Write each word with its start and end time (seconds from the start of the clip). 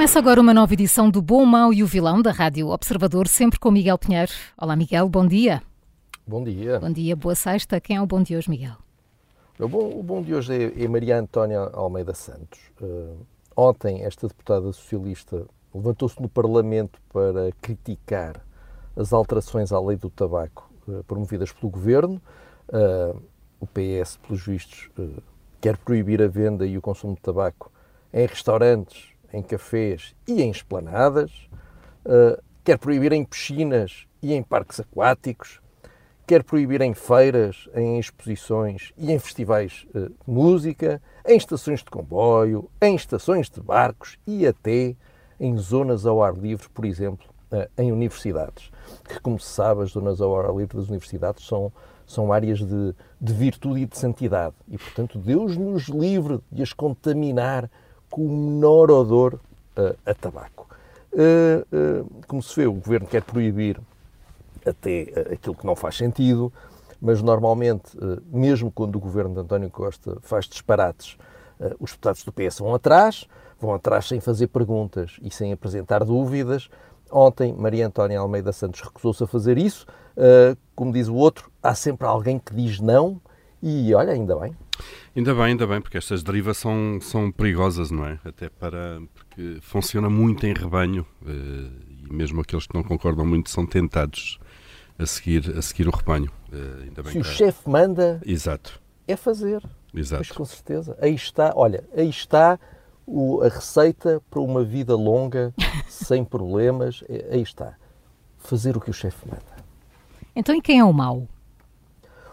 Começa 0.00 0.18
agora 0.18 0.40
uma 0.40 0.54
nova 0.54 0.72
edição 0.72 1.10
do 1.10 1.20
Bom, 1.20 1.44
Mau 1.44 1.74
e 1.74 1.82
o 1.82 1.86
Vilão 1.86 2.22
da 2.22 2.32
Rádio 2.32 2.68
Observador, 2.68 3.28
sempre 3.28 3.60
com 3.60 3.70
Miguel 3.70 3.98
Pinheiro. 3.98 4.32
Olá, 4.56 4.74
Miguel, 4.74 5.06
bom 5.10 5.26
dia. 5.26 5.62
Bom 6.26 6.42
dia. 6.42 6.80
Bom 6.80 6.90
dia, 6.90 7.14
boa 7.14 7.34
sexta. 7.34 7.78
Quem 7.78 7.96
é 7.96 8.00
o 8.00 8.06
bom 8.06 8.22
de 8.22 8.34
hoje, 8.34 8.48
Miguel? 8.48 8.76
O 9.58 9.68
bom, 9.68 10.00
o 10.00 10.02
bom 10.02 10.22
de 10.22 10.34
hoje 10.34 10.54
é, 10.54 10.84
é 10.84 10.88
Maria 10.88 11.18
Antónia 11.18 11.58
Almeida 11.74 12.14
Santos. 12.14 12.58
Uh, 12.80 13.14
ontem, 13.54 14.02
esta 14.02 14.26
deputada 14.26 14.72
socialista 14.72 15.46
levantou-se 15.74 16.18
no 16.18 16.30
Parlamento 16.30 16.98
para 17.12 17.52
criticar 17.60 18.42
as 18.96 19.12
alterações 19.12 19.70
à 19.70 19.78
lei 19.78 19.98
do 19.98 20.08
tabaco 20.08 20.72
uh, 20.88 21.04
promovidas 21.04 21.52
pelo 21.52 21.70
governo. 21.70 22.22
Uh, 22.70 23.22
o 23.60 23.66
PS, 23.66 24.16
pelos 24.16 24.46
vistos, 24.46 24.88
quer 25.60 25.76
proibir 25.76 26.22
a 26.22 26.26
venda 26.26 26.66
e 26.66 26.78
o 26.78 26.80
consumo 26.80 27.14
de 27.14 27.20
tabaco 27.20 27.70
em 28.14 28.26
restaurantes, 28.26 29.09
em 29.32 29.42
cafés 29.42 30.14
e 30.26 30.42
em 30.42 30.50
esplanadas, 30.50 31.48
uh, 32.04 32.40
quer 32.64 32.78
proibir 32.78 33.12
em 33.12 33.24
piscinas 33.24 34.06
e 34.22 34.34
em 34.34 34.42
parques 34.42 34.80
aquáticos, 34.80 35.60
quer 36.26 36.44
proibir 36.44 36.80
em 36.80 36.94
feiras, 36.94 37.68
em 37.74 37.98
exposições 37.98 38.92
e 38.96 39.12
em 39.12 39.18
festivais 39.18 39.86
uh, 39.94 40.08
de 40.08 40.14
música, 40.26 41.02
em 41.26 41.36
estações 41.36 41.80
de 41.80 41.86
comboio, 41.86 42.70
em 42.80 42.94
estações 42.94 43.50
de 43.50 43.60
barcos 43.60 44.18
e 44.26 44.46
até 44.46 44.94
em 45.38 45.56
zonas 45.56 46.04
ao 46.06 46.22
ar 46.22 46.34
livre, 46.34 46.68
por 46.68 46.84
exemplo, 46.84 47.26
uh, 47.50 47.68
em 47.78 47.90
universidades. 47.90 48.70
Que, 49.08 49.20
como 49.20 49.38
se 49.38 49.48
sabe, 49.48 49.82
as 49.82 49.90
zonas 49.90 50.20
ao 50.20 50.38
ar 50.38 50.54
livre 50.54 50.76
das 50.76 50.88
universidades 50.88 51.46
são, 51.46 51.72
são 52.06 52.32
áreas 52.32 52.58
de, 52.58 52.94
de 53.20 53.32
virtude 53.32 53.80
e 53.80 53.86
de 53.86 53.96
santidade. 53.96 54.54
E, 54.68 54.76
portanto, 54.76 55.18
Deus 55.18 55.56
nos 55.56 55.88
livre 55.88 56.40
de 56.50 56.62
as 56.62 56.72
contaminar 56.72 57.70
com 58.10 58.26
o 58.26 58.28
menor 58.28 58.90
odor 58.90 59.34
uh, 59.34 59.96
a 60.04 60.12
tabaco. 60.12 60.66
Uh, 61.12 62.02
uh, 62.02 62.24
como 62.26 62.42
se 62.42 62.54
vê, 62.56 62.66
o 62.66 62.72
governo 62.72 63.06
quer 63.06 63.22
proibir 63.22 63.80
até 64.66 65.32
aquilo 65.32 65.54
que 65.54 65.64
não 65.64 65.74
faz 65.74 65.96
sentido, 65.96 66.52
mas 67.00 67.22
normalmente, 67.22 67.96
mesmo 68.30 68.70
quando 68.70 68.96
o 68.96 69.00
governo 69.00 69.32
de 69.32 69.40
António 69.40 69.70
Costa 69.70 70.18
faz 70.20 70.46
disparates, 70.46 71.16
os 71.78 71.92
deputados 71.92 72.22
do 72.24 72.30
PS 72.30 72.58
vão 72.58 72.74
atrás, 72.74 73.26
vão 73.58 73.72
atrás 73.72 74.06
sem 74.06 74.20
fazer 74.20 74.48
perguntas 74.48 75.16
e 75.22 75.30
sem 75.30 75.50
apresentar 75.50 76.04
dúvidas. 76.04 76.68
Ontem, 77.10 77.54
Maria 77.54 77.86
Antónia 77.86 78.20
Almeida 78.20 78.52
Santos 78.52 78.82
recusou-se 78.82 79.24
a 79.24 79.26
fazer 79.26 79.56
isso. 79.56 79.86
Como 80.76 80.92
diz 80.92 81.08
o 81.08 81.14
outro, 81.14 81.50
há 81.62 81.74
sempre 81.74 82.06
alguém 82.06 82.38
que 82.38 82.54
diz 82.54 82.80
não 82.80 83.18
e 83.62 83.92
olha, 83.94 84.12
ainda 84.12 84.36
bem. 84.36 84.56
Ainda 85.14 85.34
bem, 85.34 85.44
ainda 85.44 85.66
bem, 85.66 85.80
porque 85.80 85.98
estas 85.98 86.22
derivas 86.22 86.56
são, 86.56 86.98
são 87.00 87.30
perigosas, 87.30 87.90
não 87.90 88.06
é? 88.06 88.18
Até 88.24 88.48
para. 88.48 89.00
porque 89.12 89.58
funciona 89.60 90.08
muito 90.08 90.46
em 90.46 90.54
rebanho 90.54 91.06
eh, 91.26 91.70
e 92.08 92.12
mesmo 92.12 92.40
aqueles 92.40 92.66
que 92.66 92.74
não 92.74 92.82
concordam 92.82 93.26
muito 93.26 93.50
são 93.50 93.66
tentados 93.66 94.38
a 94.98 95.04
seguir, 95.04 95.56
a 95.56 95.60
seguir 95.60 95.88
o 95.88 95.90
rebanho. 95.90 96.30
Eh, 96.52 96.84
ainda 96.84 97.02
bem 97.02 97.12
Se 97.12 97.18
o 97.18 97.24
chefe 97.24 97.68
manda. 97.68 98.20
Exato. 98.24 98.80
É 99.06 99.16
fazer. 99.16 99.62
Exato. 99.94 100.24
Mas 100.26 100.36
com 100.36 100.44
certeza. 100.44 100.96
Aí 101.00 101.14
está, 101.14 101.52
olha, 101.54 101.84
aí 101.94 102.08
está 102.08 102.58
o, 103.06 103.42
a 103.42 103.48
receita 103.48 104.22
para 104.30 104.40
uma 104.40 104.62
vida 104.62 104.94
longa, 104.94 105.52
sem 105.88 106.24
problemas. 106.24 107.04
É, 107.08 107.28
aí 107.32 107.42
está. 107.42 107.74
Fazer 108.38 108.76
o 108.76 108.80
que 108.80 108.90
o 108.90 108.94
chefe 108.94 109.28
manda. 109.28 109.60
Então, 110.34 110.54
e 110.54 110.62
quem 110.62 110.78
é 110.78 110.84
o 110.84 110.92
mau? 110.92 111.28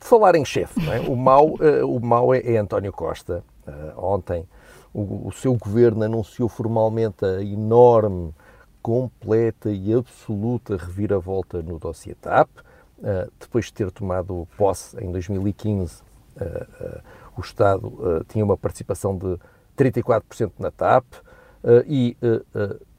Falar 0.00 0.34
em 0.34 0.44
chefe, 0.44 0.80
é? 0.90 1.00
o 1.00 1.14
mau, 1.14 1.54
uh, 1.54 1.86
o 1.86 2.00
mau 2.04 2.34
é, 2.34 2.40
é 2.40 2.56
António 2.56 2.92
Costa. 2.92 3.44
Uh, 3.66 4.04
ontem 4.04 4.48
o, 4.92 5.28
o, 5.28 5.32
seu 5.32 5.54
governo 5.54 6.02
anunciou 6.02 6.48
formalmente 6.48 7.24
a 7.24 7.42
enorme, 7.42 8.34
completa 8.82 9.70
e 9.70 9.92
absoluta 9.92 10.76
reviravolta 10.76 11.62
no 11.62 11.78
dossiê 11.78 12.14
TAP. 12.14 12.48
Uh, 12.98 13.30
depois 13.38 13.66
de 13.66 13.74
ter 13.74 13.90
tomado 13.90 14.48
posse 14.56 14.98
em 15.02 15.12
2015, 15.12 16.02
o 17.36 17.40
Estado 17.40 18.24
tinha 18.28 18.42
uma 18.42 18.56
participação 18.56 19.14
de 19.16 19.38
34% 19.76 20.52
na 20.58 20.70
TAP. 20.70 21.04
e 21.86 22.16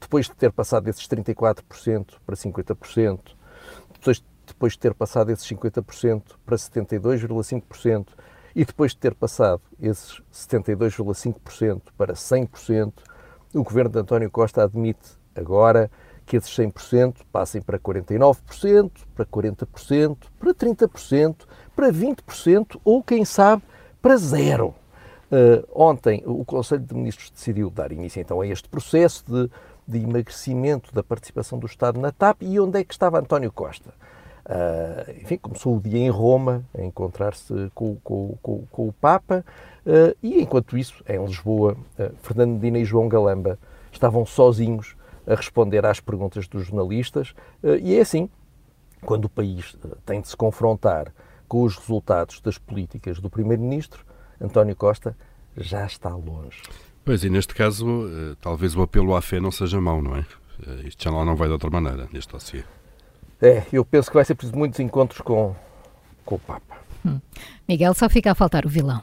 depois 0.00 0.26
de 0.26 0.32
ter 0.32 0.52
passado 0.52 0.86
esses 0.88 1.08
34% 1.08 2.06
para 2.24 2.36
50%, 2.36 3.18
depois 3.94 4.22
depois 4.62 4.74
de 4.74 4.78
ter 4.78 4.94
passado 4.94 5.30
esses 5.32 5.44
50% 5.48 6.22
para 6.46 6.56
72,5% 6.56 8.10
e 8.54 8.64
depois 8.64 8.92
de 8.92 8.98
ter 8.98 9.12
passado 9.12 9.60
esses 9.80 10.22
72,5% 10.32 11.82
para 11.98 12.14
100%, 12.14 12.92
o 13.52 13.64
governo 13.64 13.90
de 13.90 13.98
António 13.98 14.30
Costa 14.30 14.62
admite 14.62 15.18
agora 15.34 15.90
que 16.24 16.36
esses 16.36 16.56
100% 16.56 17.22
passem 17.32 17.60
para 17.60 17.76
49%, 17.76 18.92
para 19.16 19.26
40%, 19.26 20.16
para 20.38 20.54
30%, 20.54 21.36
para 21.74 21.92
20% 21.92 22.80
ou, 22.84 23.02
quem 23.02 23.24
sabe, 23.24 23.64
para 24.00 24.16
zero. 24.16 24.68
Uh, 25.32 25.66
ontem, 25.74 26.22
o 26.24 26.44
Conselho 26.44 26.82
de 26.82 26.94
Ministros 26.94 27.30
decidiu 27.30 27.68
dar 27.68 27.90
início 27.90 28.20
então 28.20 28.40
a 28.40 28.46
este 28.46 28.68
processo 28.68 29.24
de, 29.26 29.50
de 29.88 30.04
emagrecimento 30.04 30.94
da 30.94 31.02
participação 31.02 31.58
do 31.58 31.66
Estado 31.66 31.98
na 31.98 32.12
TAP 32.12 32.42
e 32.42 32.60
onde 32.60 32.78
é 32.78 32.84
que 32.84 32.94
estava 32.94 33.18
António 33.18 33.50
Costa? 33.50 33.92
Uh, 34.44 35.22
enfim, 35.22 35.36
começou 35.36 35.76
o 35.76 35.80
dia 35.80 36.00
em 36.00 36.10
Roma, 36.10 36.64
a 36.76 36.82
encontrar-se 36.82 37.70
com, 37.74 37.96
com, 38.02 38.36
com, 38.42 38.66
com, 38.66 38.88
o 38.88 38.92
Papa, 38.92 39.44
uh, 39.86 40.16
e 40.20 40.42
enquanto 40.42 40.76
isso, 40.76 41.02
em 41.08 41.24
Lisboa, 41.24 41.76
uh, 41.98 42.12
Fernando 42.22 42.54
Medina 42.54 42.78
e 42.78 42.84
João 42.84 43.08
Galamba 43.08 43.56
estavam 43.92 44.26
sozinhos 44.26 44.96
a 45.26 45.36
responder 45.36 45.86
às 45.86 46.00
perguntas 46.00 46.48
dos 46.48 46.66
jornalistas, 46.66 47.32
e 47.80 47.94
é 47.94 48.00
assim, 48.00 48.28
quando 49.04 49.26
o 49.26 49.28
país 49.28 49.76
tem 50.04 50.20
de 50.20 50.26
se 50.26 50.36
confrontar 50.36 51.14
com 51.46 51.62
os 51.62 51.76
resultados 51.76 52.40
das 52.40 52.58
políticas 52.58 53.20
do 53.20 53.30
Primeiro-Ministro, 53.30 54.04
António 54.40 54.74
Costa 54.74 55.16
já 55.56 55.86
está 55.86 56.08
longe. 56.08 56.60
Pois, 57.04 57.22
e 57.22 57.30
neste 57.30 57.54
caso, 57.54 57.86
talvez 58.40 58.74
o 58.74 58.82
apelo 58.82 59.14
à 59.14 59.22
fé 59.22 59.38
não 59.38 59.52
seja 59.52 59.80
mau, 59.80 60.02
não 60.02 60.16
é? 60.16 60.26
Isto 60.84 61.04
já 61.04 61.12
não 61.12 61.36
vai 61.36 61.46
de 61.46 61.52
outra 61.52 61.70
maneira, 61.70 62.08
neste 62.12 62.32
dossiê. 62.32 62.64
É, 63.42 63.64
eu 63.72 63.84
penso 63.84 64.08
que 64.08 64.14
vai 64.14 64.24
ser 64.24 64.36
preciso 64.36 64.56
muitos 64.56 64.78
encontros 64.78 65.20
com, 65.20 65.52
com 66.24 66.36
o 66.36 66.38
Papa. 66.38 66.76
Hum. 67.04 67.18
Miguel, 67.68 67.92
só 67.92 68.08
fica 68.08 68.30
a 68.30 68.34
faltar 68.36 68.64
o 68.64 68.68
vilão. 68.68 69.02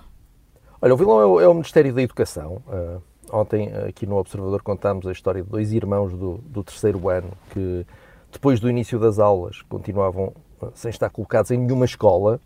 Olha, 0.81 0.93
o 0.93 0.97
vilão 0.97 1.19
é 1.19 1.25
o, 1.25 1.41
é 1.41 1.47
o 1.49 1.53
Ministério 1.53 1.93
da 1.93 2.01
Educação. 2.01 2.63
Uh, 2.65 3.01
ontem, 3.33 3.69
aqui 3.85 4.05
no 4.05 4.15
Observador, 4.15 4.61
contámos 4.61 5.05
a 5.05 5.11
história 5.11 5.43
de 5.43 5.49
dois 5.49 5.73
irmãos 5.73 6.13
do, 6.13 6.37
do 6.37 6.63
terceiro 6.63 7.09
ano 7.09 7.31
que, 7.51 7.85
depois 8.31 8.61
do 8.61 8.69
início 8.69 8.97
das 8.97 9.19
aulas, 9.19 9.61
continuavam 9.63 10.33
uh, 10.61 10.71
sem 10.73 10.89
estar 10.89 11.09
colocados 11.09 11.51
em 11.51 11.57
nenhuma 11.57 11.83
escola. 11.83 12.39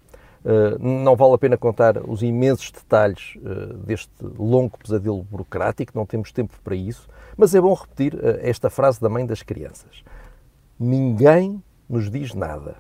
Uh, 0.44 0.80
não 0.80 1.16
vale 1.16 1.36
a 1.36 1.38
pena 1.38 1.58
contar 1.58 1.98
os 2.10 2.24
imensos 2.24 2.72
detalhes 2.72 3.38
deste 3.86 4.12
longo 4.20 4.80
pesadelo 4.80 5.22
burocrático, 5.22 5.92
não 5.94 6.08
temos 6.08 6.31
tempo 6.31 6.56
para 6.64 6.75
isso, 6.75 7.08
mas 7.38 7.54
é 7.54 7.62
bom 7.62 7.74
repetir 7.75 8.20
esta 8.42 8.68
frase 8.70 9.00
da 9.00 9.08
mãe 9.08 9.28
das 9.28 9.44
crianças. 9.44 10.04
Ninguém 10.78 11.62
nos 11.94 12.09
diz 12.09 12.34
nada. 12.34 12.78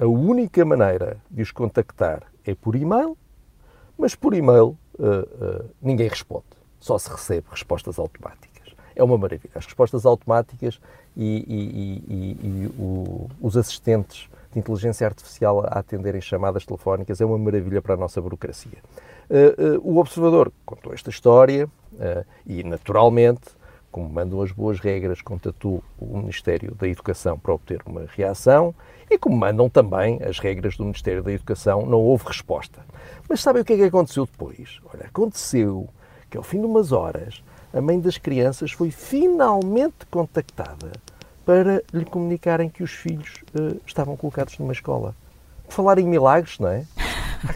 A 0.00 0.06
única 0.06 0.64
maneira 0.64 1.16
de 1.28 1.42
os 1.42 1.50
contactar 1.50 2.22
é 2.44 2.54
por 2.54 2.76
e-mail, 2.76 3.18
mas 3.98 4.14
por 4.14 4.32
e-mail 4.32 4.78
uh, 4.96 5.04
uh, 5.04 5.70
ninguém 5.82 6.08
responde. 6.08 6.44
Só 6.78 6.96
se 6.98 7.10
recebe 7.10 7.46
respostas 7.50 7.98
automáticas. 7.98 8.72
É 8.94 9.02
uma 9.02 9.18
maravilha. 9.18 9.50
As 9.56 9.64
respostas 9.64 10.06
automáticas 10.06 10.80
e, 11.16 11.44
e, 11.48 12.14
e, 12.14 12.46
e 12.46 12.66
o, 12.78 13.28
os 13.40 13.56
assistentes 13.56 14.28
de 14.52 14.60
inteligência 14.60 15.04
artificial 15.04 15.60
a 15.66 15.80
atenderem 15.80 16.20
chamadas 16.20 16.64
telefónicas 16.64 17.20
é 17.20 17.24
uma 17.24 17.36
maravilha 17.36 17.82
para 17.82 17.94
a 17.94 17.96
nossa 17.96 18.20
burocracia. 18.20 18.78
Uh, 19.28 19.80
o 19.82 19.98
observador 19.98 20.52
contou 20.64 20.94
esta 20.94 21.10
história 21.10 21.68
e, 22.46 22.62
naturalmente, 22.62 23.57
como 23.98 24.08
mandam 24.08 24.40
as 24.40 24.52
boas 24.52 24.78
regras, 24.78 25.20
contatou 25.20 25.82
o 25.98 26.18
Ministério 26.18 26.72
da 26.76 26.86
Educação 26.86 27.36
para 27.36 27.52
obter 27.52 27.82
uma 27.84 28.06
reação 28.06 28.72
e 29.10 29.18
como 29.18 29.36
mandam 29.36 29.68
também 29.68 30.20
as 30.22 30.38
regras 30.38 30.76
do 30.76 30.84
Ministério 30.84 31.20
da 31.20 31.32
Educação, 31.32 31.84
não 31.84 31.98
houve 31.98 32.24
resposta. 32.28 32.78
Mas 33.28 33.40
sabem 33.40 33.62
o 33.62 33.64
que 33.64 33.72
é 33.72 33.76
que 33.76 33.82
aconteceu 33.82 34.24
depois? 34.24 34.78
Olha, 34.94 35.06
aconteceu 35.06 35.88
que 36.30 36.36
ao 36.36 36.44
fim 36.44 36.60
de 36.60 36.66
umas 36.66 36.92
horas 36.92 37.42
a 37.74 37.80
mãe 37.80 37.98
das 37.98 38.18
crianças 38.18 38.70
foi 38.70 38.92
finalmente 38.92 40.06
contactada 40.08 40.92
para 41.44 41.82
lhe 41.92 42.04
comunicarem 42.04 42.68
que 42.68 42.84
os 42.84 42.92
filhos 42.92 43.42
uh, 43.58 43.80
estavam 43.84 44.16
colocados 44.16 44.56
numa 44.58 44.72
escola. 44.72 45.12
Falar 45.68 45.98
em 45.98 46.06
milagres, 46.06 46.60
não 46.60 46.68
é? 46.68 46.84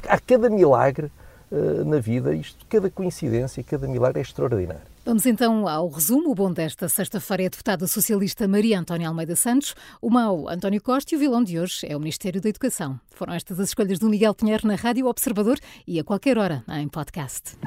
Há, 0.08 0.18
cada 0.18 0.50
milagre 0.50 1.08
uh, 1.52 1.84
na 1.84 2.00
vida, 2.00 2.34
isto, 2.34 2.66
cada 2.68 2.90
coincidência, 2.90 3.62
cada 3.62 3.86
milagre 3.86 4.18
é 4.18 4.22
extraordinário. 4.22 4.91
Vamos 5.12 5.26
então 5.26 5.68
ao 5.68 5.90
resumo. 5.90 6.30
O 6.30 6.34
bom 6.34 6.50
desta 6.50 6.88
sexta-feira 6.88 7.42
é 7.42 7.46
a 7.46 7.50
deputada 7.50 7.86
socialista 7.86 8.48
Maria 8.48 8.80
Antónia 8.80 9.08
Almeida 9.08 9.36
Santos, 9.36 9.74
o 10.00 10.08
mau 10.08 10.48
António 10.48 10.80
Costa 10.80 11.14
e 11.14 11.16
o 11.18 11.20
vilão 11.20 11.44
de 11.44 11.60
hoje 11.60 11.86
é 11.86 11.94
o 11.94 12.00
Ministério 12.00 12.40
da 12.40 12.48
Educação. 12.48 12.98
Foram 13.10 13.34
estas 13.34 13.60
as 13.60 13.68
escolhas 13.68 13.98
do 13.98 14.08
Miguel 14.08 14.34
Pinheiro 14.34 14.66
na 14.66 14.74
Rádio 14.74 15.06
Observador 15.06 15.58
e 15.86 16.00
a 16.00 16.02
qualquer 16.02 16.38
hora 16.38 16.64
em 16.66 16.88
podcast. 16.88 17.58